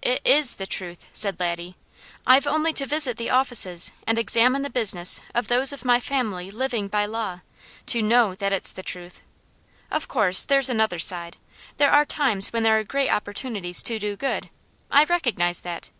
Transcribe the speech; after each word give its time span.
"It 0.00 0.22
IS 0.24 0.54
the 0.54 0.66
truth," 0.68 1.10
said 1.12 1.40
Laddie. 1.40 1.76
"I've 2.24 2.46
only 2.46 2.72
to 2.74 2.86
visit 2.86 3.16
the 3.16 3.30
offices, 3.30 3.90
and 4.06 4.16
examine 4.16 4.62
the 4.62 4.70
business 4.70 5.20
of 5.34 5.48
those 5.48 5.72
of 5.72 5.84
my 5.84 5.98
family 5.98 6.52
living 6.52 6.86
by 6.86 7.04
law, 7.06 7.40
to 7.86 8.00
KNOW 8.00 8.36
that 8.36 8.52
it's 8.52 8.70
the 8.70 8.84
truth. 8.84 9.22
Of 9.90 10.06
course 10.06 10.44
there's 10.44 10.68
another 10.70 11.00
side! 11.00 11.36
There 11.78 11.90
are 11.90 12.04
times 12.06 12.52
when 12.52 12.62
there 12.62 12.78
are 12.78 12.84
great 12.84 13.10
opportunities 13.10 13.82
to 13.82 13.98
do 13.98 14.14
good; 14.14 14.50
I 14.88 15.02
recognize 15.02 15.62
that. 15.62 15.90